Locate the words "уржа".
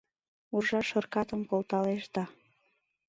0.55-0.81